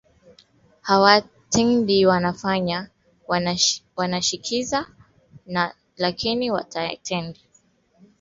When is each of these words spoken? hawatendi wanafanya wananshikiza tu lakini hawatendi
hawatendi 0.81 2.05
wanafanya 2.05 2.89
wananshikiza 3.95 4.83
tu 5.45 5.69
lakini 5.97 6.47
hawatendi 6.47 7.41